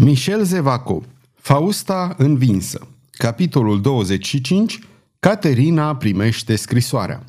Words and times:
Michel 0.00 0.44
Zevaco 0.44 1.02
Fausta 1.34 2.14
învinsă 2.18 2.88
Capitolul 3.10 3.80
25 3.80 4.78
Caterina 5.20 5.96
primește 5.96 6.56
scrisoarea 6.56 7.24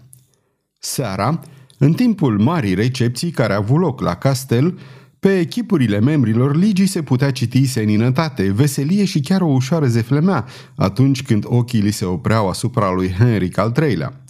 Seara, 0.79 1.39
în 1.77 1.93
timpul 1.93 2.39
marii 2.39 2.73
recepții 2.73 3.31
care 3.31 3.53
a 3.53 3.55
avut 3.55 3.79
loc 3.79 4.01
la 4.01 4.15
castel, 4.15 4.79
pe 5.19 5.39
echipurile 5.39 5.99
membrilor 5.99 6.55
ligii 6.55 6.85
se 6.85 7.03
putea 7.03 7.31
citi 7.31 7.65
seninătate, 7.65 8.51
veselie 8.51 9.05
și 9.05 9.19
chiar 9.19 9.41
o 9.41 9.47
ușoară 9.47 9.87
zeflemea 9.87 10.45
atunci 10.75 11.23
când 11.23 11.43
ochii 11.47 11.81
li 11.81 11.91
se 11.91 12.05
opreau 12.05 12.49
asupra 12.49 12.91
lui 12.91 13.11
Henric 13.11 13.57
al 13.57 13.73
III-lea. 13.81 14.23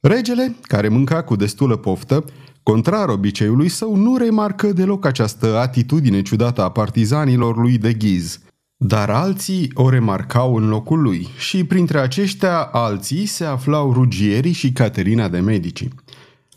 Regele, 0.00 0.56
care 0.62 0.88
mânca 0.88 1.22
cu 1.22 1.36
destulă 1.36 1.76
poftă, 1.76 2.24
Contrar 2.62 3.08
obiceiului 3.08 3.68
său, 3.68 3.96
nu 3.96 4.16
remarcă 4.16 4.72
deloc 4.72 5.04
această 5.04 5.58
atitudine 5.58 6.22
ciudată 6.22 6.62
a 6.62 6.70
partizanilor 6.70 7.56
lui 7.56 7.78
de 7.78 7.92
ghiz. 7.92 8.38
Dar 8.76 9.10
alții 9.10 9.70
o 9.74 9.88
remarcau 9.88 10.56
în 10.56 10.68
locul 10.68 11.02
lui 11.02 11.28
și 11.38 11.64
printre 11.64 11.98
aceștia 11.98 12.58
alții 12.58 13.26
se 13.26 13.44
aflau 13.44 13.92
Rugierii 13.92 14.52
și 14.52 14.72
Caterina 14.72 15.28
de 15.28 15.38
Medici. 15.38 15.88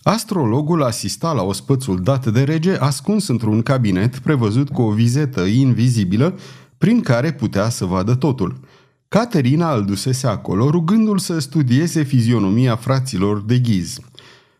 Astrologul 0.01 0.83
asista 0.83 1.31
la 1.31 1.43
ospățul 1.43 1.99
dat 2.01 2.27
de 2.27 2.43
rege 2.43 2.77
ascuns 2.77 3.27
într-un 3.27 3.61
cabinet 3.61 4.17
prevăzut 4.17 4.69
cu 4.69 4.81
o 4.81 4.91
vizetă 4.91 5.41
invizibilă 5.41 6.39
prin 6.77 7.01
care 7.01 7.33
putea 7.33 7.69
să 7.69 7.85
vadă 7.85 8.15
totul. 8.15 8.59
Caterina 9.07 9.73
îl 9.73 9.85
dusese 9.85 10.27
acolo 10.27 10.69
rugându-l 10.69 11.17
să 11.17 11.39
studieze 11.39 12.03
fizionomia 12.03 12.75
fraților 12.75 13.41
de 13.41 13.59
ghiz– 13.59 13.99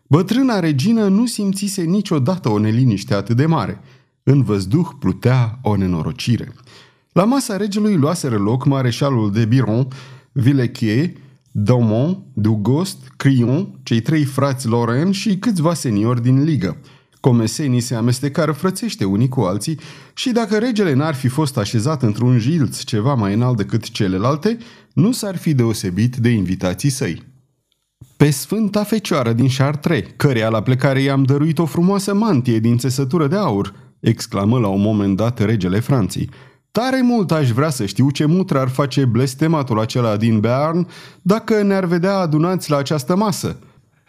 Bătrâna 0.08 0.60
regină 0.60 1.08
nu 1.08 1.26
simțise 1.26 1.82
niciodată 1.82 2.48
o 2.48 2.58
neliniște 2.58 3.14
atât 3.14 3.36
de 3.36 3.46
mare. 3.46 3.80
În 4.22 4.42
văzduh 4.42 4.88
plutea 4.98 5.58
o 5.62 5.76
nenorocire. 5.76 6.52
La 7.12 7.24
masa 7.24 7.56
regelui 7.56 7.96
luaseră 7.96 8.36
loc 8.36 8.64
mareșalul 8.64 9.32
de 9.32 9.44
Biron, 9.44 9.88
Villequier, 10.32 11.10
Daumont, 11.50 12.18
Dugost, 12.32 13.12
Crion, 13.16 13.78
cei 13.82 14.00
trei 14.00 14.24
frați 14.24 14.66
Lorraine 14.66 15.10
și 15.10 15.36
câțiva 15.36 15.74
seniori 15.74 16.22
din 16.22 16.42
ligă. 16.42 16.76
Comesenii 17.20 17.80
se 17.80 17.94
amestecară 17.94 18.52
frățește 18.52 19.04
unii 19.04 19.28
cu 19.28 19.40
alții 19.40 19.78
și 20.14 20.30
dacă 20.30 20.58
regele 20.58 20.92
n-ar 20.92 21.14
fi 21.14 21.28
fost 21.28 21.56
așezat 21.56 22.02
într-un 22.02 22.38
jilț 22.38 22.82
ceva 22.82 23.14
mai 23.14 23.34
înalt 23.34 23.56
decât 23.56 23.90
celelalte, 23.90 24.58
nu 24.92 25.12
s-ar 25.12 25.36
fi 25.36 25.54
deosebit 25.54 26.16
de 26.16 26.28
invitații 26.28 26.90
săi. 26.90 27.22
Pe 28.16 28.30
Sfânta 28.30 28.84
Fecioară 28.84 29.32
din 29.32 29.48
Chartres, 29.56 30.04
căreia 30.16 30.48
la 30.48 30.62
plecare 30.62 31.00
i-am 31.00 31.22
dăruit 31.22 31.58
o 31.58 31.66
frumoasă 31.66 32.14
mantie 32.14 32.58
din 32.58 32.78
țesătură 32.78 33.26
de 33.26 33.36
aur, 33.36 33.74
exclamă 34.00 34.58
la 34.58 34.68
un 34.68 34.80
moment 34.80 35.16
dat 35.16 35.38
regele 35.38 35.80
Franței. 35.80 36.30
Tare 36.70 37.00
mult 37.02 37.32
aș 37.32 37.50
vrea 37.50 37.70
să 37.70 37.86
știu 37.86 38.10
ce 38.10 38.24
mutră 38.24 38.60
ar 38.60 38.68
face 38.68 39.04
blestematul 39.04 39.80
acela 39.80 40.16
din 40.16 40.40
Bearn 40.40 40.88
dacă 41.22 41.62
ne-ar 41.62 41.84
vedea 41.84 42.16
adunați 42.16 42.70
la 42.70 42.76
această 42.76 43.16
masă. 43.16 43.58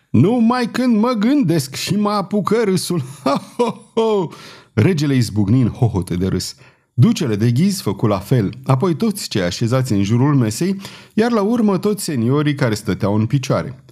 Numai 0.10 0.70
când 0.72 0.98
mă 0.98 1.12
gândesc 1.20 1.76
și 1.76 1.96
mă 1.96 2.10
apucă 2.10 2.62
râsul. 2.64 3.02
Ha, 3.24 3.42
ho, 3.58 3.84
ho! 3.94 4.28
Regele 4.74 5.16
izbucni 5.16 5.62
în 5.62 5.70
hohote 5.70 6.16
de 6.16 6.28
râs. 6.28 6.56
Ducele 7.00 7.36
de 7.36 7.52
ghiz 7.52 7.82
făcu 7.82 8.08
la 8.08 8.18
fel, 8.20 8.50
apoi 8.64 8.96
toți 8.96 9.28
cei 9.28 9.42
așezați 9.42 9.92
în 9.94 10.04
jurul 10.04 10.36
mesei, 10.36 10.82
iar 11.14 11.32
la 11.32 11.42
urmă 11.42 11.78
toți 11.78 12.04
seniorii 12.04 12.56
care 12.56 12.74
stăteau 12.74 13.16
în 13.16 13.26
picioare. 13.26 13.84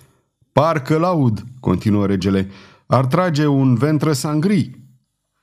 Parcă 0.52 0.98
laud, 0.98 1.44
continuă 1.60 2.06
regele, 2.06 2.50
ar 2.86 3.06
trage 3.06 3.46
un 3.46 3.76
ventră 3.76 4.14
sangri. 4.14 4.72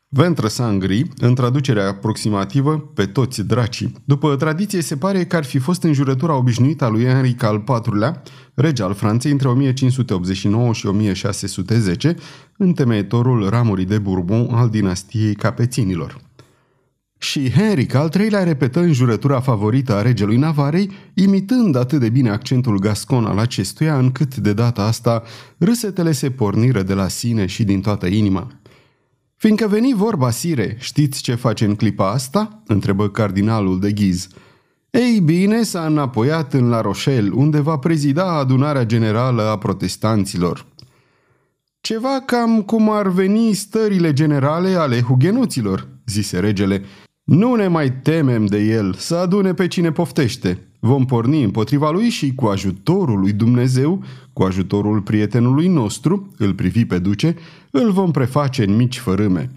Ventră 0.09 0.49
sangri, 0.49 1.09
în 1.17 1.35
traducerea 1.35 1.89
aproximativă, 1.89 2.79
pe 2.79 3.07
toți 3.07 3.43
dracii. 3.43 3.93
După 4.05 4.37
tradiție, 4.37 4.81
se 4.81 4.97
pare 4.97 5.25
că 5.25 5.37
ar 5.37 5.45
fi 5.45 5.59
fost 5.59 5.83
înjurătura 5.83 6.37
obișnuită 6.37 6.85
a 6.85 6.89
lui 6.89 7.05
Henric 7.05 7.43
al 7.43 7.65
IV-lea, 7.69 8.23
rege 8.55 8.83
al 8.83 8.95
Franței, 8.95 9.31
între 9.31 9.49
1589 9.49 10.73
și 10.73 10.87
1610, 10.87 12.15
întemeitorul 12.57 13.49
ramurii 13.49 13.85
de 13.85 13.99
Bourbon 13.99 14.49
al 14.51 14.69
dinastiei 14.69 15.35
capeținilor. 15.35 16.31
Și 17.23 17.51
Henric 17.51 17.95
al 17.95 18.11
III-lea 18.19 18.43
repetă 18.43 18.81
înjurătura 18.81 19.41
favorită 19.41 19.95
a 19.95 20.03
regelui 20.03 20.37
Navarei, 20.37 20.91
imitând 21.15 21.77
atât 21.77 22.01
de 22.01 22.09
bine 22.09 22.31
accentul 22.31 22.79
gascon 22.79 23.25
al 23.25 23.39
acestuia, 23.39 23.99
încât 23.99 24.37
de 24.37 24.53
data 24.53 24.83
asta 24.83 25.23
râsetele 25.59 26.13
se 26.13 26.31
porniră 26.31 26.83
de 26.83 26.95
la 26.95 27.09
sine 27.09 27.47
și 27.47 27.65
din 27.65 27.81
toată 27.81 28.07
inima. 28.07 28.53
Fiindcă 29.37 29.67
veni 29.67 29.95
vorba, 29.95 30.31
sire, 30.31 30.77
știți 30.81 31.23
ce 31.23 31.35
face 31.35 31.65
în 31.65 31.75
clipa 31.75 32.11
asta?" 32.11 32.63
întrebă 32.67 33.09
cardinalul 33.09 33.81
de 33.81 33.93
ghiz. 33.93 34.29
Ei 34.91 35.21
bine, 35.21 35.63
s-a 35.63 35.87
înapoiat 35.87 36.53
în 36.53 36.69
La 36.69 36.81
Rochelle, 36.81 37.31
unde 37.35 37.61
va 37.61 37.77
prezida 37.77 38.39
adunarea 38.39 38.85
generală 38.85 39.43
a 39.43 39.59
protestanților. 39.59 40.67
Ceva 41.81 42.23
cam 42.27 42.63
cum 42.63 42.91
ar 42.91 43.09
veni 43.09 43.53
stările 43.53 44.13
generale 44.13 44.75
ale 44.75 45.01
hugenoților, 45.01 45.89
zise 46.07 46.39
regele, 46.39 46.83
nu 47.25 47.55
ne 47.55 47.69
mai 47.69 47.93
temem 47.93 48.47
de 48.47 48.59
el, 48.59 48.95
să 48.95 49.17
adune 49.17 49.55
pe 49.55 49.67
cine 49.67 49.93
poftește. 49.93 50.59
Vom 50.81 51.05
porni 51.05 51.43
împotriva 51.43 51.91
lui 51.91 52.09
și 52.09 52.35
cu 52.35 52.47
ajutorul 52.47 53.21
lui 53.21 53.33
Dumnezeu, 53.33 54.05
cu 54.33 54.43
ajutorul 54.43 55.01
prietenului 55.01 55.69
nostru, 55.69 56.33
îl 56.39 56.55
privi 56.55 56.85
pe 56.85 56.99
duce, 56.99 57.37
îl 57.71 57.91
vom 57.91 58.11
preface 58.11 58.65
în 58.65 58.77
mici 58.77 58.99
fărâme. 58.99 59.51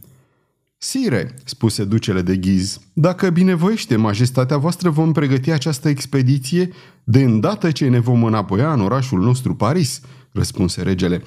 Sire, 0.78 1.36
spuse 1.44 1.84
ducele 1.84 2.22
de 2.22 2.38
ghiz, 2.38 2.80
dacă 2.94 3.30
binevoiește 3.30 3.96
majestatea 3.96 4.58
voastră 4.58 4.90
vom 4.90 5.12
pregăti 5.12 5.52
această 5.52 5.90
expediție 5.90 6.70
de 7.04 7.24
îndată 7.24 7.72
ce 7.72 7.88
ne 7.88 8.00
vom 8.00 8.24
înapoia 8.24 8.74
în 8.74 8.82
orașul 8.82 9.20
nostru 9.20 9.56
Paris, 9.56 10.02
răspunse 10.32 10.82
regele. 10.82 11.24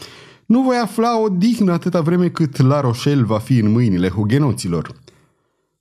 Nu 0.47 0.62
voi 0.62 0.77
afla 0.77 1.21
o 1.21 1.28
dignă 1.28 1.72
atâta 1.72 2.00
vreme 2.00 2.28
cât 2.28 2.56
La 2.56 2.81
Rochelle 2.81 3.22
va 3.22 3.38
fi 3.38 3.59
în 3.59 3.71
mâinile 3.71 4.09
hugenoților. 4.09 4.94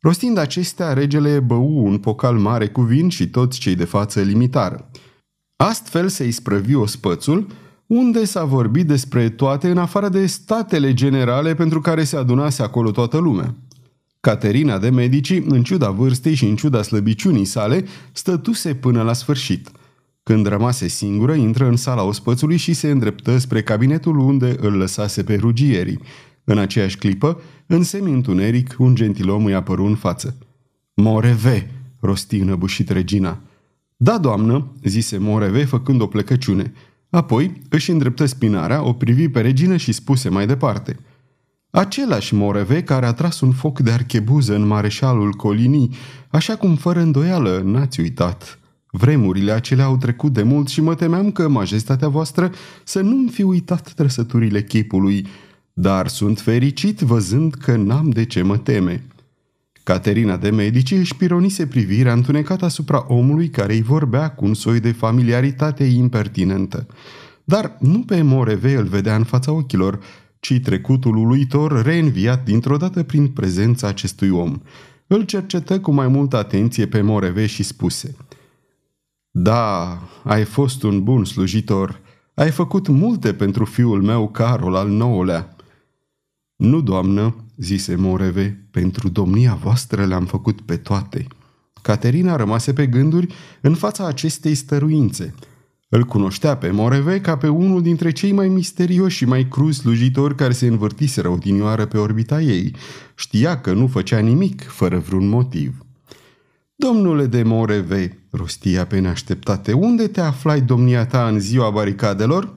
Rostind 0.07 0.37
acestea, 0.37 0.93
regele 0.93 1.39
bău 1.39 1.85
un 1.85 1.97
pocal 1.97 2.37
mare 2.37 2.67
cu 2.67 2.81
vin 2.81 3.09
și 3.09 3.29
toți 3.29 3.59
cei 3.59 3.75
de 3.75 3.83
față 3.83 4.21
limitară. 4.21 4.89
Astfel 5.55 6.07
se 6.07 6.27
isprăvi 6.27 6.75
ospățul, 6.75 7.47
unde 7.87 8.25
s-a 8.25 8.43
vorbit 8.43 8.87
despre 8.87 9.29
toate 9.29 9.69
în 9.69 9.77
afară 9.77 10.09
de 10.09 10.25
statele 10.25 10.93
generale 10.93 11.53
pentru 11.53 11.81
care 11.81 12.03
se 12.03 12.17
adunase 12.17 12.63
acolo 12.63 12.91
toată 12.91 13.17
lumea. 13.17 13.55
Caterina 14.19 14.77
de 14.77 14.89
Medici, 14.89 15.41
în 15.47 15.63
ciuda 15.63 15.89
vârstei 15.89 16.33
și 16.33 16.45
în 16.45 16.55
ciuda 16.55 16.81
slăbiciunii 16.81 17.45
sale, 17.45 17.85
stătuse 18.11 18.73
până 18.73 19.01
la 19.01 19.13
sfârșit. 19.13 19.71
Când 20.23 20.47
rămase 20.47 20.87
singură, 20.87 21.33
intră 21.33 21.67
în 21.67 21.75
sala 21.75 22.03
ospățului 22.03 22.57
și 22.57 22.73
se 22.73 22.89
îndreptă 22.89 23.37
spre 23.37 23.63
cabinetul 23.63 24.17
unde 24.17 24.55
îl 24.59 24.73
lăsase 24.73 25.23
pe 25.23 25.35
rugierii. 25.35 25.99
În 26.49 26.57
aceeași 26.57 26.97
clipă, 26.97 27.41
în 27.65 27.83
semi-întuneric, 27.83 28.75
un 28.77 28.95
gentilom 28.95 29.45
îi 29.45 29.53
apăru 29.53 29.85
în 29.85 29.95
față. 29.95 30.37
Moreve, 30.93 31.71
rosti 31.99 32.37
înăbușit 32.37 32.89
regina. 32.89 33.39
Da, 33.97 34.17
doamnă, 34.17 34.71
zise 34.83 35.17
Moreve, 35.17 35.65
făcând 35.65 36.01
o 36.01 36.07
plecăciune. 36.07 36.73
Apoi 37.09 37.61
își 37.69 37.91
îndreptă 37.91 38.25
spinarea, 38.25 38.83
o 38.83 38.93
privi 38.93 39.29
pe 39.29 39.41
regină 39.41 39.77
și 39.77 39.91
spuse 39.91 40.29
mai 40.29 40.47
departe. 40.47 40.99
Același 41.69 42.33
Moreve 42.33 42.83
care 42.83 43.05
a 43.05 43.13
tras 43.13 43.39
un 43.39 43.51
foc 43.51 43.79
de 43.79 43.91
archebuză 43.91 44.55
în 44.55 44.67
mareșalul 44.67 45.31
Colinii, 45.31 45.89
așa 46.27 46.55
cum 46.55 46.75
fără 46.75 46.99
îndoială 46.99 47.61
n-ați 47.65 47.99
uitat. 47.99 48.59
Vremurile 48.91 49.51
acelea 49.51 49.85
au 49.85 49.97
trecut 49.97 50.33
de 50.33 50.43
mult 50.43 50.67
și 50.67 50.81
mă 50.81 50.95
temeam 50.95 51.31
că 51.31 51.47
majestatea 51.47 52.07
voastră 52.07 52.51
să 52.83 53.01
nu-mi 53.01 53.29
fi 53.29 53.43
uitat 53.43 53.93
trăsăturile 53.93 54.63
chipului, 54.63 55.27
dar 55.79 56.07
sunt 56.07 56.39
fericit 56.39 56.99
văzând 56.99 57.53
că 57.53 57.75
n-am 57.75 58.09
de 58.09 58.25
ce 58.25 58.41
mă 58.41 58.57
teme. 58.57 59.03
Caterina 59.83 60.37
de 60.37 60.49
Medici 60.49 60.91
își 60.91 61.15
pironise 61.15 61.67
privirea 61.67 62.13
întunecată 62.13 62.65
asupra 62.65 63.05
omului 63.07 63.49
care 63.49 63.73
îi 63.73 63.81
vorbea 63.81 64.29
cu 64.29 64.45
un 64.45 64.53
soi 64.53 64.79
de 64.79 64.91
familiaritate 64.91 65.83
impertinentă. 65.83 66.87
Dar 67.43 67.77
nu 67.79 67.99
pe 67.99 68.21
Moreve 68.21 68.75
îl 68.75 68.83
vedea 68.83 69.15
în 69.15 69.23
fața 69.23 69.51
ochilor, 69.51 69.99
ci 70.39 70.59
trecutul 70.63 71.15
uluitor 71.15 71.81
reînviat 71.81 72.45
dintr-o 72.45 72.77
dată 72.77 73.03
prin 73.03 73.27
prezența 73.27 73.87
acestui 73.87 74.29
om. 74.29 74.61
Îl 75.07 75.23
cercetă 75.23 75.79
cu 75.79 75.91
mai 75.91 76.07
multă 76.07 76.37
atenție 76.37 76.87
pe 76.87 77.01
Moreve 77.01 77.45
și 77.45 77.63
spuse 77.63 78.15
Da, 79.31 79.99
ai 80.23 80.43
fost 80.43 80.83
un 80.83 81.03
bun 81.03 81.25
slujitor. 81.25 81.99
Ai 82.33 82.51
făcut 82.51 82.87
multe 82.87 83.33
pentru 83.33 83.65
fiul 83.65 84.01
meu 84.01 84.27
Carol 84.27 84.75
al 84.75 84.89
nouălea. 84.89 85.51
Nu, 86.57 86.81
doamnă, 86.81 87.35
zise 87.57 87.95
Moreve, 87.95 88.67
pentru 88.71 89.09
domnia 89.09 89.53
voastră 89.53 90.05
le-am 90.05 90.25
făcut 90.25 90.61
pe 90.61 90.77
toate. 90.77 91.27
Caterina 91.81 92.35
rămase 92.35 92.73
pe 92.73 92.87
gânduri 92.87 93.33
în 93.61 93.75
fața 93.75 94.07
acestei 94.07 94.55
stăruințe. 94.55 95.33
Îl 95.89 96.03
cunoștea 96.03 96.57
pe 96.57 96.71
Moreve 96.71 97.21
ca 97.21 97.37
pe 97.37 97.47
unul 97.47 97.81
dintre 97.81 98.11
cei 98.11 98.31
mai 98.31 98.47
misterioși 98.47 99.17
și 99.17 99.25
mai 99.25 99.47
cruzi 99.47 99.79
slujitori 99.79 100.35
care 100.35 100.53
se 100.53 100.67
învârtiseră 100.67 101.27
odinioară 101.27 101.85
pe 101.85 101.97
orbita 101.97 102.41
ei. 102.41 102.75
Știa 103.15 103.61
că 103.61 103.73
nu 103.73 103.87
făcea 103.87 104.19
nimic 104.19 104.61
fără 104.61 104.97
vreun 104.97 105.27
motiv. 105.27 105.85
Domnule 106.75 107.25
de 107.25 107.43
Moreve, 107.43 108.23
rostia 108.31 108.85
pe 108.85 108.99
neașteptate, 108.99 109.73
unde 109.73 110.07
te 110.07 110.21
aflai 110.21 110.61
domnia 110.61 111.05
ta 111.05 111.27
în 111.27 111.39
ziua 111.39 111.69
baricadelor? 111.69 112.53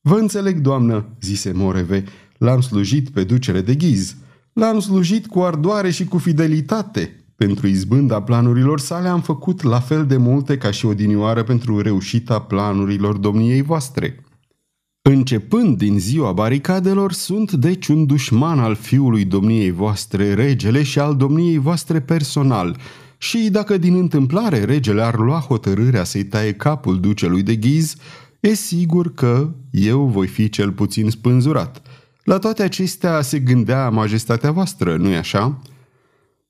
Vă 0.00 0.16
înțeleg, 0.16 0.58
doamnă, 0.58 1.04
zise 1.20 1.52
Moreve, 1.52 2.04
l-am 2.40 2.60
slujit 2.60 3.10
pe 3.10 3.24
ducele 3.24 3.60
de 3.60 3.74
ghiz. 3.74 4.16
L-am 4.52 4.80
slujit 4.80 5.26
cu 5.26 5.40
ardoare 5.40 5.90
și 5.90 6.04
cu 6.04 6.18
fidelitate. 6.18 7.24
Pentru 7.36 7.66
izbânda 7.66 8.22
planurilor 8.22 8.80
sale 8.80 9.08
am 9.08 9.20
făcut 9.20 9.62
la 9.62 9.80
fel 9.80 10.06
de 10.06 10.16
multe 10.16 10.56
ca 10.58 10.70
și 10.70 10.86
odinioară 10.86 11.42
pentru 11.42 11.80
reușita 11.80 12.40
planurilor 12.40 13.16
domniei 13.16 13.62
voastre. 13.62 14.24
Începând 15.02 15.78
din 15.78 15.98
ziua 15.98 16.32
baricadelor, 16.32 17.12
sunt 17.12 17.52
deci 17.52 17.86
un 17.86 18.06
dușman 18.06 18.58
al 18.58 18.74
fiului 18.74 19.24
domniei 19.24 19.70
voastre, 19.70 20.34
regele, 20.34 20.82
și 20.82 20.98
al 20.98 21.16
domniei 21.16 21.58
voastre 21.58 22.00
personal. 22.00 22.76
Și 23.18 23.48
dacă 23.50 23.78
din 23.78 23.94
întâmplare 23.94 24.64
regele 24.64 25.02
ar 25.02 25.18
lua 25.18 25.38
hotărârea 25.38 26.04
să-i 26.04 26.24
taie 26.24 26.52
capul 26.52 27.00
ducelui 27.00 27.42
de 27.42 27.56
ghiz, 27.56 27.96
e 28.40 28.54
sigur 28.54 29.14
că 29.14 29.54
eu 29.70 30.06
voi 30.06 30.26
fi 30.26 30.48
cel 30.48 30.72
puțin 30.72 31.10
spânzurat. 31.10 31.82
La 32.24 32.38
toate 32.38 32.62
acestea 32.62 33.20
se 33.20 33.38
gândea 33.38 33.90
majestatea 33.90 34.50
voastră, 34.50 34.96
nu-i 34.96 35.16
așa?" 35.16 35.62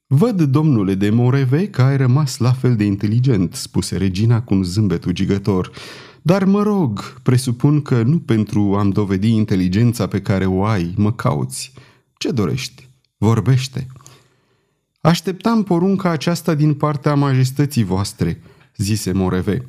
Văd, 0.07 0.43
domnule 0.43 0.95
de 0.95 1.11
Moreve, 1.11 1.69
că 1.69 1.83
ai 1.83 1.97
rămas 1.97 2.39
la 2.39 2.53
fel 2.53 2.77
de 2.77 2.85
inteligent," 2.85 3.55
spuse 3.55 3.97
regina 3.97 4.43
cu 4.43 4.55
un 4.55 4.63
zâmbet 4.63 5.05
ugigător. 5.05 5.71
Dar 6.23 6.45
mă 6.45 6.63
rog, 6.63 7.21
presupun 7.23 7.83
că 7.83 8.03
nu 8.03 8.19
pentru 8.19 8.75
a-mi 8.79 8.93
dovedi 8.93 9.31
inteligența 9.31 10.07
pe 10.07 10.21
care 10.21 10.47
o 10.47 10.65
ai, 10.65 10.95
mă 10.97 11.13
cauți. 11.13 11.73
Ce 12.17 12.31
dorești? 12.31 12.89
Vorbește. 13.19 13.87
Așteptam 15.01 15.63
porunca 15.63 16.11
aceasta 16.11 16.55
din 16.55 16.75
partea 16.75 17.15
majestății 17.15 17.85
voastre, 17.85 18.43
zise 18.77 19.13
Moreve. 19.13 19.67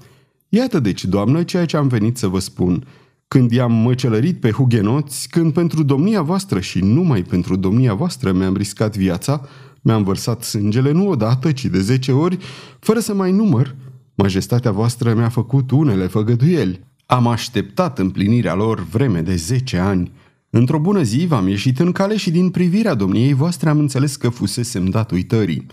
Iată 0.50 0.80
deci, 0.80 1.06
doamnă, 1.06 1.44
ceea 1.44 1.66
ce 1.66 1.78
am 1.78 1.88
venit 1.88 2.18
să 2.18 2.28
vă 2.28 2.40
spun. 2.40 2.88
Când 3.32 3.52
i-am 3.52 3.72
măcelărit 3.72 4.40
pe 4.40 4.52
hugenoți, 4.52 5.30
când 5.30 5.54
pentru 5.54 5.84
domnia 5.84 6.22
voastră 6.22 6.60
și 6.60 6.80
numai 6.80 7.22
pentru 7.22 7.56
domnia 7.56 7.94
voastră 7.94 8.32
mi-am 8.32 8.56
riscat 8.56 8.98
viața, 8.98 9.42
mi-am 9.82 10.04
vărsat 10.04 10.44
sângele 10.44 10.92
nu 10.92 11.10
odată, 11.10 11.52
ci 11.52 11.66
de 11.66 11.80
zece 11.80 12.12
ori, 12.12 12.38
fără 12.80 13.00
să 13.00 13.14
mai 13.14 13.32
număr, 13.32 13.76
Majestatea 14.16 14.72
voastră 14.72 15.14
mi-a 15.14 15.30
făcut 15.30 15.72
unele 15.72 16.08
făgăduieli. 16.08 16.80
Am 17.06 17.28
așteptat 17.28 18.00
împlinirea 18.00 18.54
lor 18.54 18.86
vreme 18.92 19.22
de 19.22 19.36
zece 19.36 19.78
ani. 19.78 20.12
Într-o 20.50 20.80
bună 20.80 21.02
zi 21.02 21.26
v-am 21.26 21.48
ieșit 21.48 21.80
în 21.80 21.92
cale 21.92 22.18
și 22.18 22.32
din 22.32 22.50
privirea 22.50 22.94
domniei 22.94 23.34
voastre 23.34 23.70
am 23.70 23.80
înțeles 23.80 24.16
că 24.16 24.30
fusesem 24.30 24.86
dat 24.86 25.12
uitării. 25.12 25.66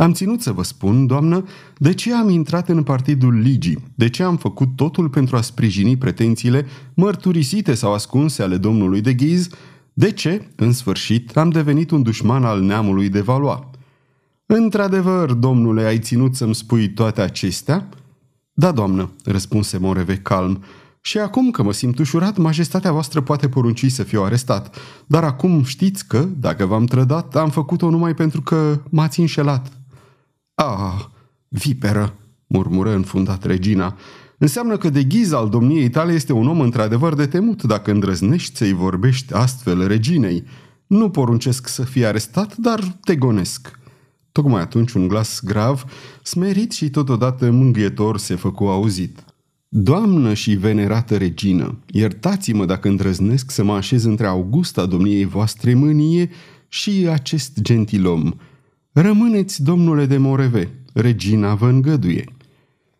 Am 0.00 0.12
ținut 0.12 0.40
să 0.40 0.52
vă 0.52 0.62
spun, 0.62 1.06
doamnă, 1.06 1.44
de 1.78 1.94
ce 1.94 2.14
am 2.14 2.28
intrat 2.28 2.68
în 2.68 2.82
partidul 2.82 3.38
Ligii, 3.38 3.78
de 3.94 4.08
ce 4.08 4.22
am 4.22 4.36
făcut 4.36 4.68
totul 4.76 5.08
pentru 5.08 5.36
a 5.36 5.40
sprijini 5.40 5.96
pretențiile 5.96 6.66
mărturisite 6.94 7.74
sau 7.74 7.92
ascunse 7.92 8.42
ale 8.42 8.56
domnului 8.56 9.00
de 9.00 9.14
Ghiz, 9.14 9.48
de 9.92 10.12
ce, 10.12 10.48
în 10.56 10.72
sfârșit, 10.72 11.36
am 11.36 11.50
devenit 11.50 11.90
un 11.90 12.02
dușman 12.02 12.44
al 12.44 12.60
neamului 12.60 13.08
de 13.08 13.20
Valois. 13.20 13.58
Într-adevăr, 14.46 15.32
domnule, 15.32 15.82
ai 15.82 15.98
ținut 15.98 16.34
să-mi 16.34 16.54
spui 16.54 16.88
toate 16.88 17.20
acestea?" 17.20 17.88
Da, 18.52 18.72
doamnă," 18.72 19.10
răspunse 19.24 19.78
Moreve 19.78 20.16
calm. 20.16 20.62
Și 21.00 21.18
acum 21.18 21.50
că 21.50 21.62
mă 21.62 21.72
simt 21.72 21.98
ușurat, 21.98 22.36
majestatea 22.36 22.92
voastră 22.92 23.20
poate 23.20 23.48
porunci 23.48 23.90
să 23.90 24.02
fiu 24.02 24.22
arestat. 24.22 24.76
Dar 25.06 25.24
acum 25.24 25.62
știți 25.64 26.06
că, 26.06 26.28
dacă 26.36 26.66
v-am 26.66 26.84
trădat, 26.84 27.36
am 27.36 27.50
făcut-o 27.50 27.90
numai 27.90 28.14
pentru 28.14 28.42
că 28.42 28.80
m-ați 28.90 29.20
înșelat." 29.20 29.77
Ah, 30.60 31.04
viperă!" 31.48 32.14
murmură 32.46 32.94
înfundat 32.94 33.44
regina. 33.44 33.96
Înseamnă 34.38 34.76
că 34.76 34.90
de 34.90 35.04
ghiz 35.04 35.32
al 35.32 35.48
domniei 35.48 35.90
tale 35.90 36.12
este 36.12 36.32
un 36.32 36.48
om 36.48 36.60
într-adevăr 36.60 37.14
de 37.14 37.26
temut 37.26 37.62
dacă 37.62 37.90
îndrăznești 37.90 38.56
să-i 38.56 38.72
vorbești 38.72 39.32
astfel 39.32 39.86
reginei. 39.86 40.44
Nu 40.86 41.10
poruncesc 41.10 41.68
să 41.68 41.82
fie 41.82 42.06
arestat, 42.06 42.56
dar 42.56 42.98
te 43.04 43.16
gonesc." 43.16 43.78
Tocmai 44.32 44.60
atunci 44.60 44.92
un 44.92 45.08
glas 45.08 45.40
grav, 45.44 45.84
smerit 46.22 46.72
și 46.72 46.90
totodată 46.90 47.50
mângâietor 47.50 48.18
se 48.18 48.34
făcu 48.34 48.64
auzit. 48.64 49.24
Doamnă 49.68 50.34
și 50.34 50.54
venerată 50.54 51.16
regină, 51.16 51.78
iertați-mă 51.86 52.64
dacă 52.64 52.88
îndrăznesc 52.88 53.50
să 53.50 53.64
mă 53.64 53.74
așez 53.74 54.04
între 54.04 54.26
Augusta 54.26 54.86
domniei 54.86 55.24
voastre 55.24 55.74
mânie 55.74 56.30
și 56.68 57.08
acest 57.10 57.60
gentilom. 57.60 58.32
Rămâneți, 59.00 59.62
domnule 59.62 60.06
de 60.06 60.16
Moreve, 60.16 60.70
regina 60.92 61.54
vă 61.54 61.68
îngăduie. 61.68 62.24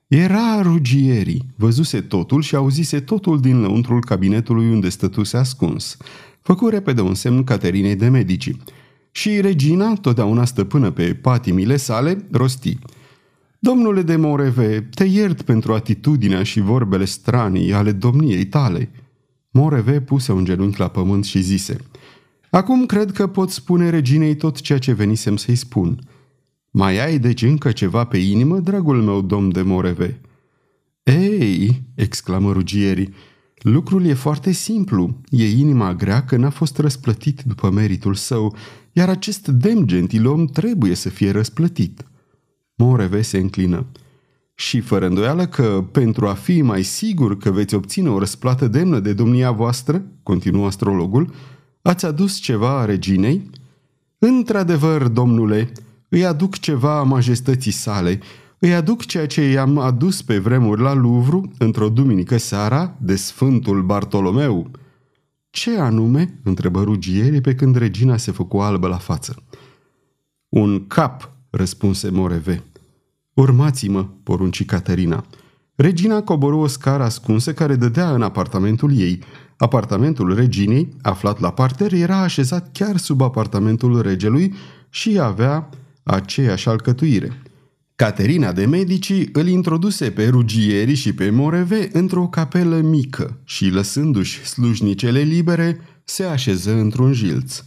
Era 0.09 0.63
rugierii, 0.63 1.45
văzuse 1.57 2.01
totul 2.01 2.43
și 2.43 2.55
auzise 2.55 3.01
totul 3.01 3.41
din 3.41 3.61
lăuntrul 3.61 4.01
cabinetului 4.05 4.71
unde 4.71 4.89
stătuse 4.89 5.37
ascuns. 5.37 5.97
Făcu 6.43 6.69
repede 6.69 7.01
un 7.01 7.15
semn 7.15 7.45
Caterinei 7.45 7.97
de 7.97 8.09
Medici. 8.09 8.57
Și 9.11 9.41
regina, 9.41 9.95
totdeauna 9.95 10.45
stăpână 10.45 10.91
pe 10.91 11.15
patimile 11.15 11.77
sale, 11.77 12.27
rosti. 12.31 12.79
Domnule 13.59 14.03
de 14.03 14.17
Moreve, 14.17 14.89
te 14.95 15.05
iert 15.05 15.43
pentru 15.43 15.75
atitudinea 15.75 16.43
și 16.43 16.61
vorbele 16.61 17.05
stranii 17.05 17.73
ale 17.73 17.93
domniei 17.93 18.47
tale. 18.47 18.91
Moreve 19.51 20.01
puse 20.01 20.33
un 20.33 20.45
genunchi 20.45 20.81
la 20.81 20.89
pământ 20.89 21.25
și 21.25 21.41
zise 21.41 21.77
Acum 22.51 22.87
cred 22.87 23.13
că 23.13 23.27
pot 23.27 23.51
spune 23.51 23.91
reginei 23.91 24.37
tot 24.37 24.61
ceea 24.61 24.79
ce 24.79 24.93
venisem 24.93 25.37
să-i 25.37 25.57
spun. 25.57 25.99
Mai 26.71 27.05
ai 27.05 27.19
deci 27.19 27.43
încă 27.43 27.73
ceva 27.73 28.05
pe 28.05 28.17
inimă, 28.17 28.59
dragul 28.59 29.03
meu 29.03 29.23
domn 29.23 29.53
de 29.53 29.63
Moreve?" 29.63 30.21
Ei!" 31.03 31.83
exclamă 31.95 32.53
rugierii, 32.53 33.15
Lucrul 33.59 34.05
e 34.05 34.15
foarte 34.15 34.53
simplu. 34.53 35.21
E 35.29 35.51
inima 35.51 35.95
grea 35.95 36.25
că 36.25 36.37
n-a 36.37 36.51
fost 36.51 36.79
răsplătit 36.79 37.43
după 37.43 37.71
meritul 37.71 38.15
său 38.15 38.57
iar 38.93 39.09
acest 39.09 39.49
demn 39.49 39.87
gentilom 39.87 40.47
trebuie 40.47 40.95
să 40.95 41.09
fie 41.09 41.31
răsplătit. 41.31 42.07
Moreve 42.75 43.23
se 43.23 43.39
înclină. 43.39 43.87
Și 44.55 44.81
fără 44.81 45.07
îndoială 45.07 45.47
că, 45.47 45.85
pentru 45.93 46.27
a 46.27 46.33
fi 46.33 46.63
mai 46.63 46.83
sigur 46.83 47.37
că 47.37 47.51
veți 47.51 47.75
obține 47.75 48.09
o 48.09 48.19
răsplată 48.19 48.69
demnă 48.69 48.99
de 48.99 49.13
domnia 49.13 49.51
voastră, 49.51 50.05
continuă 50.23 50.67
astrologul, 50.67 51.33
ați 51.83 52.07
adus 52.07 52.37
ceva 52.37 52.81
a 52.81 52.85
reginei? 52.85 53.51
Într-adevăr, 54.19 55.09
domnule, 55.09 55.73
îi 56.09 56.25
aduc 56.25 56.59
ceva 56.59 56.99
a 56.99 57.03
majestății 57.03 57.71
sale, 57.71 58.21
îi 58.59 58.75
aduc 58.75 59.05
ceea 59.05 59.27
ce 59.27 59.43
i-am 59.43 59.79
adus 59.79 60.23
pe 60.23 60.39
vremuri 60.39 60.81
la 60.81 60.95
Louvre, 60.95 61.41
într-o 61.59 61.89
duminică 61.89 62.37
seara, 62.37 62.95
de 63.01 63.17
Sfântul 63.17 63.83
Bartolomeu, 63.83 64.71
ce 65.51 65.79
anume?" 65.79 66.41
întrebă 66.43 66.83
rugierii 66.83 67.41
pe 67.41 67.55
când 67.55 67.77
regina 67.77 68.17
se 68.17 68.31
făcu 68.31 68.59
albă 68.59 68.87
la 68.87 68.97
față. 68.97 69.43
Un 70.49 70.87
cap," 70.87 71.31
răspunse 71.51 72.11
Moreve. 72.11 72.63
Urmați-mă," 73.35 74.07
porunci 74.23 74.65
Caterina. 74.65 75.25
Regina 75.75 76.23
coborâ 76.23 76.57
o 76.57 76.67
scară 76.67 77.03
ascunsă 77.03 77.53
care 77.53 77.75
dădea 77.75 78.15
în 78.15 78.23
apartamentul 78.23 78.99
ei. 78.99 79.23
Apartamentul 79.59 80.35
reginei, 80.35 80.89
aflat 81.03 81.41
la 81.41 81.51
parter, 81.51 81.93
era 81.93 82.17
așezat 82.17 82.73
chiar 82.73 82.97
sub 82.97 83.21
apartamentul 83.21 84.03
regelui 84.03 84.55
și 84.91 85.19
avea 85.21 85.69
aceeași 86.03 86.69
alcătuire. 86.69 87.43
Caterina 87.97 88.53
de 88.53 88.67
Medici 88.67 89.29
îl 89.33 89.47
introduse 89.47 90.11
pe 90.11 90.29
Rugieri 90.29 90.95
și 90.95 91.13
pe 91.13 91.31
Moreve 91.31 91.89
într-o 91.93 92.27
capelă 92.27 92.81
mică 92.81 93.41
și, 93.45 93.69
lăsându-și 93.69 94.45
slujnicele 94.45 95.21
libere, 95.21 95.81
se 96.05 96.25
așeză 96.25 96.75
într-un 96.75 97.13
jilț. 97.13 97.65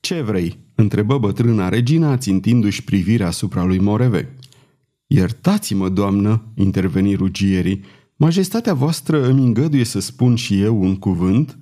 Ce 0.00 0.20
vrei?" 0.20 0.58
întrebă 0.74 1.18
bătrâna 1.18 1.68
regina, 1.68 2.16
țintindu-și 2.16 2.84
privirea 2.84 3.26
asupra 3.26 3.64
lui 3.64 3.78
Moreve. 3.78 4.36
Iertați-mă, 5.06 5.88
doamnă," 5.88 6.42
interveni 6.54 7.14
Rugierii, 7.14 7.84
majestatea 8.20 8.74
voastră 8.74 9.24
îmi 9.24 9.44
îngăduie 9.44 9.84
să 9.84 10.00
spun 10.00 10.34
și 10.34 10.60
eu 10.60 10.82
un 10.82 10.96
cuvânt?" 10.96 11.58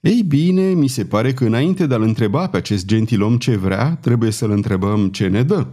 Ei 0.00 0.22
bine, 0.22 0.72
mi 0.72 0.88
se 0.88 1.04
pare 1.04 1.32
că 1.32 1.44
înainte 1.44 1.86
de 1.86 1.94
a-l 1.94 2.02
întreba 2.02 2.48
pe 2.48 2.56
acest 2.56 2.86
gentilom 2.86 3.38
ce 3.38 3.56
vrea, 3.56 3.96
trebuie 3.96 4.30
să-l 4.30 4.50
întrebăm 4.50 5.08
ce 5.08 5.26
ne 5.26 5.42
dă." 5.42 5.66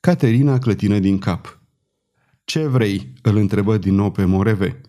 Caterina 0.00 0.58
clătină 0.58 0.98
din 0.98 1.18
cap. 1.18 1.60
Ce 2.44 2.66
vrei?" 2.66 3.12
îl 3.22 3.36
întrebă 3.36 3.76
din 3.76 3.94
nou 3.94 4.10
pe 4.10 4.24
Moreve. 4.24 4.80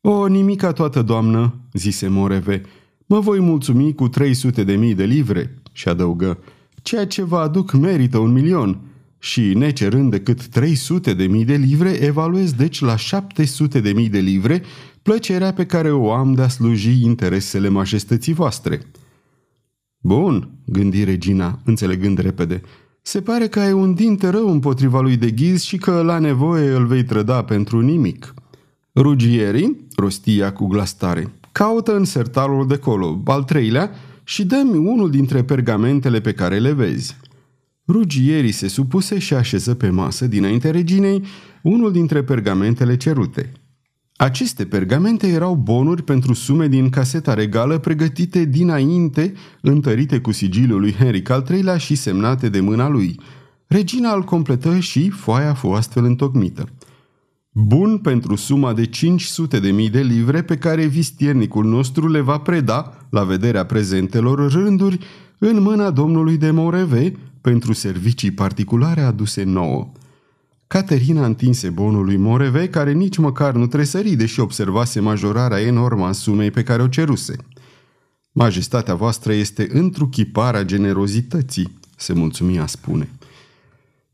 O, 0.00 0.26
nimica 0.26 0.72
toată, 0.72 1.02
doamnă," 1.02 1.54
zise 1.72 2.08
Moreve. 2.08 2.62
Mă 3.06 3.20
voi 3.20 3.40
mulțumi 3.40 3.94
cu 3.94 4.08
300 4.08 4.64
de 4.64 4.74
mii 4.74 4.94
de 4.94 5.04
livre." 5.04 5.54
și 5.72 5.88
adăugă. 5.88 6.38
Ceea 6.82 7.06
ce 7.06 7.22
vă 7.22 7.38
aduc 7.38 7.72
merită 7.72 8.18
un 8.18 8.32
milion." 8.32 8.80
Și, 9.24 9.54
necerând 9.54 10.10
decât 10.10 10.46
300 10.46 11.14
de 11.14 11.26
mii 11.26 11.44
de 11.44 11.54
livre, 11.54 11.90
evaluez 11.90 12.52
deci 12.52 12.80
la 12.80 12.96
700 12.96 13.80
de 13.80 13.92
mii 13.92 14.08
de 14.08 14.18
livre 14.18 14.62
plăcerea 15.02 15.52
pe 15.52 15.66
care 15.66 15.90
o 15.90 16.12
am 16.12 16.34
de 16.34 16.42
a 16.42 16.48
sluji 16.48 17.02
interesele 17.02 17.68
majestății 17.68 18.32
voastre. 18.32 18.80
Bun, 19.98 20.50
gândi 20.64 21.04
regina, 21.04 21.58
înțelegând 21.64 22.18
repede. 22.18 22.60
Se 23.02 23.20
pare 23.20 23.46
că 23.46 23.60
ai 23.60 23.72
un 23.72 23.94
dinte 23.94 24.28
rău 24.28 24.50
împotriva 24.50 25.00
lui 25.00 25.16
de 25.16 25.30
ghiz 25.30 25.62
și 25.62 25.76
că 25.76 26.02
la 26.02 26.18
nevoie 26.18 26.70
îl 26.70 26.86
vei 26.86 27.04
trăda 27.04 27.44
pentru 27.44 27.80
nimic. 27.80 28.34
Rugierii, 28.94 29.86
rostia 29.96 30.52
cu 30.52 30.66
glas 30.66 30.94
tare, 30.94 31.34
caută 31.52 31.96
în 31.96 32.04
sertarul 32.04 32.66
de 32.66 32.76
colo, 32.76 33.22
al 33.24 33.42
treilea, 33.42 33.90
și 34.24 34.44
dă-mi 34.44 34.76
unul 34.76 35.10
dintre 35.10 35.44
pergamentele 35.44 36.20
pe 36.20 36.32
care 36.32 36.58
le 36.58 36.72
vezi. 36.72 37.16
Rugierii 37.88 38.52
se 38.52 38.68
supuse 38.68 39.18
și 39.18 39.34
așeză 39.34 39.74
pe 39.74 39.88
masă 39.88 40.26
dinainte 40.26 40.70
reginei 40.70 41.22
unul 41.62 41.92
dintre 41.92 42.22
pergamentele 42.22 42.96
cerute. 42.96 43.52
Aceste 44.16 44.64
pergamente 44.64 45.26
erau 45.26 45.54
bonuri 45.54 46.02
pentru 46.02 46.32
sume 46.32 46.68
din 46.68 46.90
caseta 46.90 47.34
regală 47.34 47.78
pregătite 47.78 48.44
dinainte, 48.44 49.32
întărite 49.60 50.20
cu 50.20 50.32
sigiliul 50.32 50.80
lui 50.80 50.92
Henric 50.92 51.30
al 51.30 51.46
III-lea 51.50 51.76
și 51.76 51.94
semnate 51.94 52.48
de 52.48 52.60
mâna 52.60 52.88
lui. 52.88 53.20
Regina 53.66 54.14
îl 54.14 54.22
completă 54.22 54.78
și 54.78 55.10
foaia 55.10 55.50
a 55.50 55.54
fost 55.54 55.78
astfel 55.78 56.04
întocmită. 56.04 56.68
Bun 57.52 57.98
pentru 57.98 58.34
suma 58.34 58.72
de 58.72 58.84
500 58.84 59.60
de 59.60 59.70
mii 59.70 59.90
de 59.90 60.00
livre 60.00 60.42
pe 60.42 60.56
care 60.56 60.86
vistiernicul 60.86 61.64
nostru 61.64 62.08
le 62.08 62.20
va 62.20 62.38
preda, 62.38 63.06
la 63.10 63.24
vederea 63.24 63.64
prezentelor 63.64 64.52
rânduri, 64.52 64.98
în 65.38 65.62
mâna 65.62 65.90
domnului 65.90 66.36
de 66.36 66.50
Moreve, 66.50 67.12
pentru 67.44 67.72
servicii 67.72 68.30
particulare 68.30 69.00
aduse 69.00 69.42
nouă. 69.42 69.92
Caterina 70.66 71.26
întinse 71.26 71.70
bonul 71.70 72.04
lui 72.04 72.16
Moreve, 72.16 72.68
care 72.68 72.92
nici 72.92 73.16
măcar 73.16 73.54
nu 73.54 73.66
tresări, 73.66 74.14
deși 74.14 74.40
observase 74.40 75.00
majorarea 75.00 75.60
enormă 75.60 76.06
a 76.06 76.12
sumei 76.12 76.50
pe 76.50 76.62
care 76.62 76.82
o 76.82 76.86
ceruse. 76.86 77.36
Majestatea 78.32 78.94
voastră 78.94 79.32
este 79.32 79.68
întruchiparea 79.72 80.64
generozității, 80.64 81.78
se 81.96 82.12
mulțumia 82.12 82.66
spune. 82.66 83.08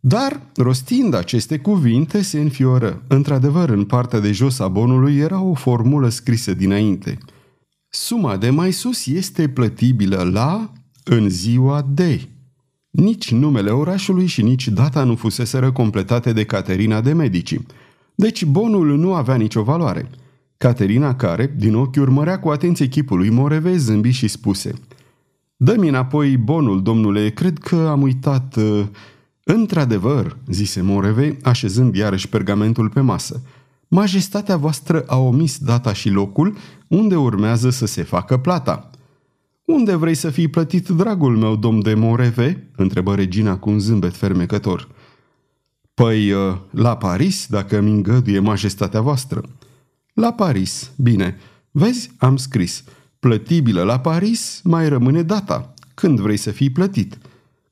Dar, 0.01 0.41
rostind 0.57 1.15
aceste 1.15 1.59
cuvinte, 1.59 2.23
se 2.23 2.41
înfioră. 2.41 3.03
Într-adevăr, 3.09 3.69
în 3.69 3.85
partea 3.85 4.21
de 4.21 4.33
jos 4.33 4.59
a 4.59 4.69
bonului 4.69 5.17
era 5.17 5.41
o 5.41 5.55
formulă 5.55 6.09
scrisă 6.09 6.55
dinainte. 6.55 7.19
Suma 7.89 8.37
de 8.37 8.51
mai 8.51 8.73
sus 8.73 9.07
este 9.07 9.49
plătibilă 9.49 10.23
la 10.23 10.73
în 11.05 11.29
ziua 11.29 11.87
de. 11.89 12.29
Nici 12.91 13.33
numele 13.33 13.71
orașului 13.71 14.27
și 14.27 14.43
nici 14.43 14.69
data 14.69 15.05
nu 15.05 15.15
fuseseră 15.17 15.73
completate 15.73 16.33
de 16.33 16.45
Caterina 16.45 17.01
de 17.01 17.13
Medici. 17.13 17.61
Deci 18.15 18.45
bonul 18.45 18.99
nu 18.99 19.15
avea 19.15 19.35
nicio 19.35 19.63
valoare. 19.63 20.11
Caterina 20.57 21.17
care, 21.17 21.55
din 21.57 21.75
ochi, 21.75 21.97
urmărea 21.97 22.41
cu 22.41 22.49
atenție 22.49 22.87
chipul 22.87 23.19
lui 23.19 23.31
Moreve, 23.31 23.77
zâmbi 23.77 24.11
și 24.11 24.29
spuse 24.29 24.75
Dă-mi 25.57 25.89
înapoi 25.89 26.37
bonul, 26.37 26.83
domnule, 26.83 27.31
cred 27.31 27.59
că 27.59 27.77
am 27.77 28.03
uitat... 28.03 28.57
Uh... 28.57 28.87
Într-adevăr, 29.45 30.37
zise 30.47 30.81
Moreve, 30.83 31.37
așezând 31.43 31.95
iarăși 31.95 32.29
pergamentul 32.29 32.89
pe 32.89 33.01
masă, 33.01 33.43
Majestatea 33.93 34.57
voastră 34.57 35.05
a 35.07 35.19
omis 35.19 35.59
data 35.59 35.93
și 35.93 36.09
locul 36.09 36.57
unde 36.89 37.17
urmează 37.17 37.71
să 37.71 37.87
se 37.87 38.03
facă 38.03 38.37
plata. 38.37 38.91
Unde 39.73 39.95
vrei 39.95 40.15
să 40.15 40.31
fii 40.31 40.49
plătit, 40.49 40.89
dragul 40.89 41.37
meu, 41.37 41.57
domn 41.57 41.83
de 41.83 41.95
Moreve?" 41.95 42.71
întrebă 42.77 43.15
regina 43.15 43.59
cu 43.59 43.71
un 43.71 43.79
zâmbet 43.79 44.17
fermecător. 44.17 44.89
Păi, 45.95 46.33
uh, 46.33 46.57
la 46.71 46.97
Paris, 46.97 47.47
dacă 47.49 47.81
mi 47.81 47.91
îngăduie 47.91 48.39
majestatea 48.39 49.01
voastră." 49.01 49.43
La 50.13 50.33
Paris, 50.33 50.91
bine. 50.97 51.37
Vezi, 51.71 52.11
am 52.19 52.37
scris. 52.37 52.85
Plătibilă 53.19 53.83
la 53.83 54.01
Paris, 54.01 54.61
mai 54.65 54.89
rămâne 54.89 55.23
data. 55.23 55.75
Când 55.95 56.21
vrei 56.21 56.37
să 56.37 56.51
fii 56.51 56.71
plătit?" 56.71 57.19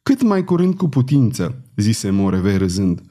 Cât 0.02 0.22
mai 0.22 0.44
curând 0.44 0.74
cu 0.74 0.88
putință, 0.88 1.62
zise 1.76 2.10
Moreve 2.10 2.56
râzând. 2.56 3.02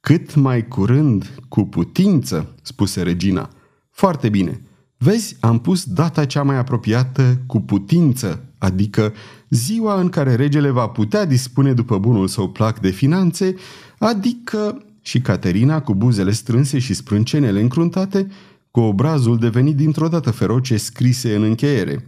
Cât 0.00 0.34
mai 0.34 0.68
curând 0.68 1.42
cu 1.48 1.64
putință, 1.64 2.54
spuse 2.62 3.02
regina. 3.02 3.50
Foarte 3.90 4.28
bine. 4.28 4.60
Vezi, 5.02 5.36
am 5.40 5.58
pus 5.58 5.84
data 5.84 6.24
cea 6.24 6.42
mai 6.42 6.56
apropiată 6.56 7.38
cu 7.46 7.60
putință, 7.60 8.44
adică 8.58 9.12
ziua 9.48 10.00
în 10.00 10.08
care 10.08 10.34
regele 10.34 10.70
va 10.70 10.86
putea 10.86 11.24
dispune 11.24 11.72
după 11.72 11.98
bunul 11.98 12.28
său 12.28 12.48
plac 12.48 12.80
de 12.80 12.90
finanțe, 12.90 13.54
adică 13.98 14.84
și 15.00 15.20
Caterina, 15.20 15.80
cu 15.80 15.94
buzele 15.94 16.32
strânse 16.32 16.78
și 16.78 16.94
sprâncenele 16.94 17.60
încruntate, 17.60 18.26
cu 18.70 18.80
obrazul 18.80 19.38
devenit 19.38 19.76
dintr-o 19.76 20.08
dată 20.08 20.30
feroce 20.30 20.76
scrise 20.76 21.34
în 21.34 21.42
încheiere. 21.42 22.04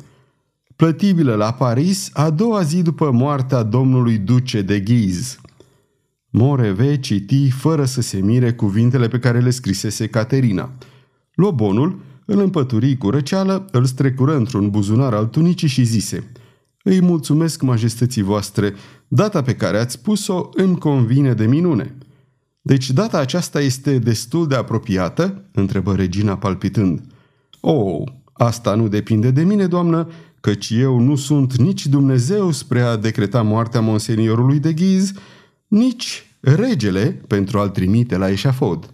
Plătibilă 0.76 1.34
la 1.34 1.52
Paris 1.52 2.10
a 2.12 2.30
doua 2.30 2.62
zi 2.62 2.82
după 2.82 3.10
moartea 3.10 3.62
domnului 3.62 4.18
duce 4.18 4.62
de 4.62 4.80
Ghiz. 4.80 5.38
Moreve 6.30 7.00
citi 7.00 7.50
fără 7.50 7.84
să 7.84 8.00
se 8.00 8.18
mire 8.18 8.52
cuvintele 8.52 9.08
pe 9.08 9.18
care 9.18 9.40
le 9.40 9.50
scrisese 9.50 10.06
Caterina. 10.06 10.70
Lobonul 11.34 12.12
îl 12.24 12.40
împături 12.40 12.96
cu 12.96 13.10
răceală, 13.10 13.68
îl 13.72 13.84
strecură 13.84 14.36
într-un 14.36 14.70
buzunar 14.70 15.14
al 15.14 15.26
tunicii 15.26 15.68
și 15.68 15.82
zise 15.82 16.30
Îi 16.82 17.00
mulțumesc 17.00 17.62
majestății 17.62 18.22
voastre, 18.22 18.74
data 19.08 19.42
pe 19.42 19.54
care 19.54 19.78
ați 19.78 19.92
spus-o 19.92 20.48
îmi 20.52 20.78
convine 20.78 21.34
de 21.34 21.46
minune." 21.46 21.94
Deci 22.66 22.90
data 22.90 23.18
aceasta 23.18 23.60
este 23.60 23.98
destul 23.98 24.46
de 24.46 24.54
apropiată?" 24.54 25.44
întrebă 25.52 25.94
regina 25.94 26.36
palpitând. 26.36 27.02
O, 27.60 27.72
oh, 27.72 28.02
asta 28.32 28.74
nu 28.74 28.88
depinde 28.88 29.30
de 29.30 29.42
mine, 29.42 29.66
doamnă, 29.66 30.08
căci 30.40 30.70
eu 30.70 30.98
nu 30.98 31.16
sunt 31.16 31.56
nici 31.56 31.86
Dumnezeu 31.86 32.50
spre 32.50 32.80
a 32.80 32.96
decreta 32.96 33.42
moartea 33.42 33.80
monseniorului 33.80 34.58
de 34.58 34.72
ghiz, 34.72 35.12
nici 35.66 36.26
regele 36.40 37.20
pentru 37.26 37.58
a-l 37.58 37.68
trimite 37.68 38.16
la 38.16 38.30
eșafod. 38.30 38.90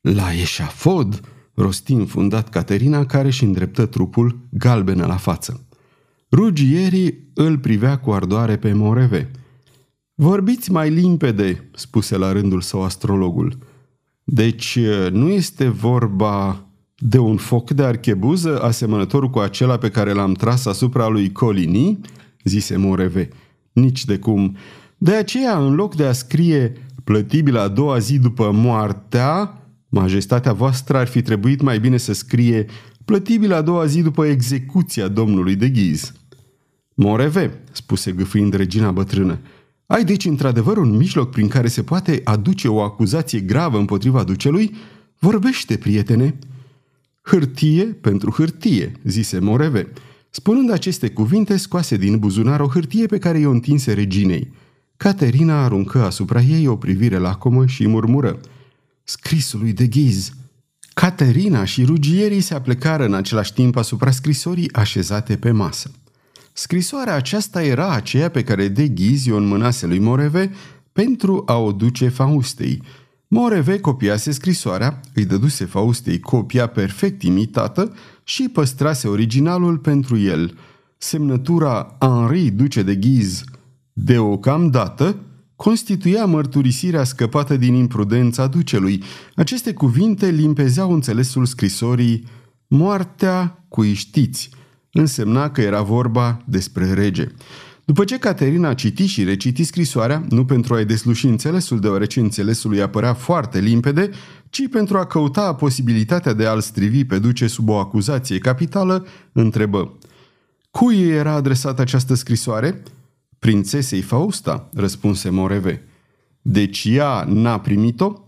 La 0.00 0.32
eșafod? 0.32 1.20
Rosti 1.54 1.92
înfundat 1.92 2.48
Caterina, 2.48 3.06
care 3.06 3.30
și 3.30 3.44
îndreptă 3.44 3.86
trupul 3.86 4.38
galbenă 4.50 5.06
la 5.06 5.16
față. 5.16 5.66
Rugierii 6.30 7.30
îl 7.34 7.58
privea 7.58 7.98
cu 7.98 8.10
ardoare 8.10 8.56
pe 8.56 8.72
Moreve. 8.72 9.30
Vorbiți 10.14 10.70
mai 10.70 10.90
limpede, 10.90 11.70
spuse 11.74 12.16
la 12.16 12.32
rândul 12.32 12.60
său 12.60 12.82
astrologul. 12.82 13.58
Deci 14.24 14.78
nu 15.10 15.28
este 15.28 15.68
vorba 15.68 16.66
de 16.96 17.18
un 17.18 17.36
foc 17.36 17.70
de 17.70 17.82
archebuză 17.82 18.62
asemănător 18.62 19.30
cu 19.30 19.38
acela 19.38 19.76
pe 19.76 19.90
care 19.90 20.12
l-am 20.12 20.32
tras 20.32 20.66
asupra 20.66 21.08
lui 21.08 21.32
Colini? 21.32 22.00
zise 22.44 22.76
Moreve. 22.76 23.28
Nici 23.72 24.04
de 24.04 24.18
cum. 24.18 24.56
De 24.98 25.14
aceea, 25.14 25.58
în 25.58 25.74
loc 25.74 25.94
de 25.94 26.04
a 26.04 26.12
scrie 26.12 26.72
plătibil 27.04 27.56
a 27.56 27.68
doua 27.68 27.98
zi 27.98 28.18
după 28.18 28.50
moartea, 28.54 29.61
majestatea 29.92 30.52
voastră 30.52 30.96
ar 30.96 31.06
fi 31.06 31.22
trebuit 31.22 31.60
mai 31.60 31.80
bine 31.80 31.96
să 31.96 32.12
scrie 32.12 32.66
plătibil 33.04 33.52
a 33.52 33.62
doua 33.62 33.86
zi 33.86 34.02
după 34.02 34.26
execuția 34.26 35.08
domnului 35.08 35.56
de 35.56 35.68
ghiz. 35.68 36.12
Moreve, 36.94 37.60
spuse 37.72 38.12
gâfâind 38.12 38.54
regina 38.54 38.90
bătrână, 38.90 39.38
ai 39.86 40.04
deci 40.04 40.24
într-adevăr 40.24 40.76
un 40.76 40.96
mijloc 40.96 41.30
prin 41.30 41.48
care 41.48 41.68
se 41.68 41.82
poate 41.82 42.20
aduce 42.24 42.68
o 42.68 42.80
acuzație 42.80 43.40
gravă 43.40 43.78
împotriva 43.78 44.24
ducelui? 44.24 44.74
Vorbește, 45.18 45.76
prietene!" 45.76 46.38
Hârtie 47.22 47.84
pentru 47.84 48.30
hârtie, 48.30 48.92
zise 49.04 49.38
Moreve. 49.38 49.92
Spunând 50.30 50.70
aceste 50.70 51.08
cuvinte, 51.08 51.56
scoase 51.56 51.96
din 51.96 52.18
buzunar 52.18 52.60
o 52.60 52.68
hârtie 52.68 53.06
pe 53.06 53.18
care 53.18 53.38
i-o 53.38 53.50
întinse 53.50 53.92
reginei. 53.92 54.52
Caterina 54.96 55.64
aruncă 55.64 56.04
asupra 56.04 56.40
ei 56.40 56.66
o 56.66 56.76
privire 56.76 57.18
lacomă 57.18 57.66
și 57.66 57.88
murmură. 57.88 58.40
Scrisului 59.04 59.72
de 59.72 59.86
ghiz. 59.86 60.32
Caterina 60.94 61.64
și 61.64 61.84
rugierii 61.84 62.40
se 62.40 62.54
aplecară 62.54 63.04
în 63.04 63.14
același 63.14 63.52
timp 63.52 63.76
asupra 63.76 64.10
scrisorii 64.10 64.72
așezate 64.72 65.36
pe 65.36 65.50
masă. 65.50 65.90
Scrisoarea 66.52 67.14
aceasta 67.14 67.62
era 67.62 67.92
aceea 67.92 68.28
pe 68.28 68.42
care 68.42 68.68
de 68.68 68.88
ghiz 68.88 69.26
o 69.30 69.36
înmânase 69.36 69.86
lui 69.86 69.98
Moreve 69.98 70.50
pentru 70.92 71.42
a 71.46 71.56
o 71.56 71.72
duce 71.72 72.08
Faustei, 72.08 72.82
Moreve 73.28 73.80
copiase 73.80 74.30
scrisoarea, 74.30 75.00
îi 75.14 75.24
dăduse 75.24 75.64
Faustei 75.64 76.20
copia 76.20 76.66
perfect 76.66 77.22
imitată 77.22 77.94
și 78.24 78.48
păstrase 78.52 79.08
originalul 79.08 79.78
pentru 79.78 80.18
el. 80.18 80.58
Semnătura 80.98 81.96
Henri 82.00 82.50
Duce 82.50 82.82
de 82.82 82.94
Ghiz, 82.94 83.44
deocamdată, 83.92 85.16
constituia 85.62 86.24
mărturisirea 86.24 87.04
scăpată 87.04 87.56
din 87.56 87.74
imprudența 87.74 88.46
ducelui. 88.46 89.02
Aceste 89.34 89.72
cuvinte 89.72 90.30
limpezeau 90.30 90.92
înțelesul 90.92 91.46
scrisorii 91.46 92.24
Moartea 92.66 93.64
cu 93.68 93.82
știți. 93.82 94.50
Însemna 94.92 95.50
că 95.50 95.60
era 95.60 95.82
vorba 95.82 96.42
despre 96.46 96.92
rege. 96.92 97.26
După 97.84 98.04
ce 98.04 98.18
Caterina 98.18 98.74
citi 98.74 99.06
și 99.06 99.24
reciti 99.24 99.64
scrisoarea, 99.64 100.24
nu 100.28 100.44
pentru 100.44 100.74
a-i 100.74 100.84
desluși 100.84 101.26
înțelesul, 101.26 101.80
deoarece 101.80 102.20
înțelesul 102.20 102.72
îi 102.72 102.82
apărea 102.82 103.14
foarte 103.14 103.58
limpede, 103.60 104.10
ci 104.50 104.68
pentru 104.70 104.98
a 104.98 105.06
căuta 105.06 105.54
posibilitatea 105.54 106.32
de 106.32 106.46
a-l 106.46 106.60
strivi 106.60 107.04
pe 107.04 107.18
duce 107.18 107.46
sub 107.46 107.68
o 107.68 107.78
acuzație 107.78 108.38
capitală, 108.38 109.06
întrebă 109.32 109.98
Cui 110.70 111.08
era 111.08 111.32
adresată 111.32 111.80
această 111.80 112.14
scrisoare? 112.14 112.82
Prințesei 113.42 114.00
Fausta, 114.00 114.68
răspunse 114.72 115.30
Moreve. 115.30 115.82
Deci 116.42 116.84
ea 116.88 117.24
n-a 117.28 117.60
primit-o? 117.60 118.22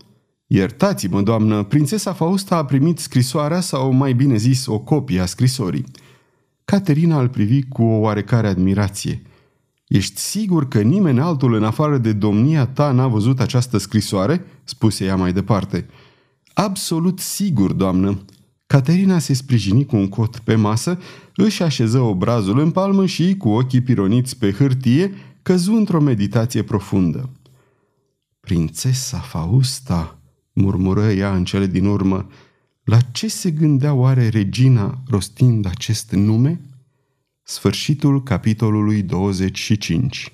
Iertați-mă, 0.47 1.21
doamnă, 1.21 1.63
prințesa 1.63 2.13
Fausta 2.13 2.55
a 2.55 2.65
primit 2.65 2.99
scrisoarea 2.99 3.59
sau, 3.59 3.91
mai 3.91 4.13
bine 4.13 4.35
zis, 4.35 4.65
o 4.65 4.79
copie 4.79 5.19
a 5.19 5.25
scrisorii. 5.25 5.83
Caterina 6.65 7.19
îl 7.19 7.29
privi 7.29 7.63
cu 7.63 7.83
o 7.83 7.99
oarecare 7.99 8.47
admirație. 8.47 9.21
Ești 9.87 10.19
sigur 10.19 10.67
că 10.67 10.81
nimeni 10.81 11.19
altul 11.19 11.53
în 11.53 11.63
afară 11.63 11.97
de 11.97 12.13
domnia 12.13 12.65
ta 12.65 12.91
n-a 12.91 13.07
văzut 13.07 13.39
această 13.39 13.77
scrisoare?" 13.77 14.45
spuse 14.63 15.05
ea 15.05 15.15
mai 15.15 15.33
departe. 15.33 15.85
Absolut 16.53 17.19
sigur, 17.19 17.73
doamnă. 17.73 18.19
Caterina 18.67 19.19
se 19.19 19.33
sprijini 19.33 19.85
cu 19.85 19.95
un 19.95 20.07
cot 20.07 20.39
pe 20.39 20.55
masă, 20.55 20.99
își 21.35 21.63
așeză 21.63 21.99
obrazul 21.99 22.59
în 22.59 22.71
palmă 22.71 23.05
și, 23.05 23.35
cu 23.37 23.49
ochii 23.49 23.81
pironiți 23.81 24.37
pe 24.37 24.51
hârtie, 24.51 25.13
căzu 25.41 25.73
într-o 25.73 26.01
meditație 26.01 26.63
profundă. 26.63 27.29
Prințesa 28.39 29.17
Fausta, 29.17 30.19
murmură 30.53 31.11
ea 31.11 31.35
în 31.35 31.43
cele 31.43 31.65
din 31.67 31.85
urmă, 31.85 32.27
la 32.83 32.99
ce 32.99 33.27
se 33.27 33.51
gândea 33.51 33.93
oare 33.93 34.27
regina 34.27 35.03
rostind 35.07 35.65
acest 35.65 36.11
nume? 36.11 36.61
Sfârșitul 37.43 38.23
capitolului 38.23 39.01
25 39.01 40.33